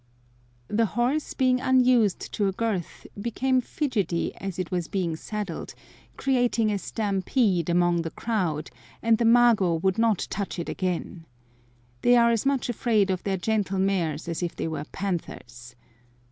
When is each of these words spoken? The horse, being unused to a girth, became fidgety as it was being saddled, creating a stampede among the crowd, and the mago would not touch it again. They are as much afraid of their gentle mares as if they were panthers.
The 0.67 0.87
horse, 0.97 1.35
being 1.35 1.61
unused 1.61 2.33
to 2.33 2.47
a 2.47 2.51
girth, 2.51 3.05
became 3.21 3.61
fidgety 3.61 4.33
as 4.37 4.57
it 4.57 4.71
was 4.71 4.87
being 4.87 5.15
saddled, 5.15 5.75
creating 6.17 6.71
a 6.71 6.79
stampede 6.79 7.69
among 7.69 8.01
the 8.01 8.09
crowd, 8.09 8.71
and 9.03 9.19
the 9.19 9.25
mago 9.25 9.75
would 9.75 9.99
not 9.99 10.25
touch 10.31 10.57
it 10.57 10.69
again. 10.69 11.27
They 12.01 12.15
are 12.15 12.31
as 12.31 12.47
much 12.47 12.67
afraid 12.67 13.11
of 13.11 13.21
their 13.23 13.37
gentle 13.37 13.77
mares 13.77 14.27
as 14.27 14.41
if 14.41 14.55
they 14.55 14.67
were 14.67 14.85
panthers. 14.85 15.75